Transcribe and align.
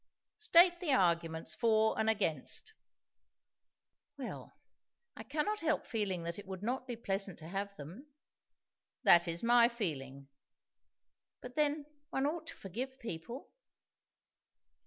"State 0.37 0.79
the 0.79 0.91
arguments, 0.91 1.53
for 1.53 1.99
and 1.99 2.09
against." 2.09 2.73
"Well! 4.17 4.53
I 5.15 5.21
cannot 5.21 5.59
help 5.59 5.85
feeling 5.85 6.23
that 6.23 6.39
it 6.39 6.47
would 6.47 6.63
not 6.63 6.87
be 6.87 6.95
pleasant 6.95 7.37
to 7.37 7.47
have 7.47 7.75
them." 7.75 8.07
"That 9.03 9.27
is 9.27 9.43
my 9.43 9.69
feeling." 9.69 10.27
"But 11.39 11.55
then, 11.55 11.85
one 12.09 12.25
ought 12.25 12.47
to 12.47 12.55
forgive 12.55 12.97
people?" 12.97 13.51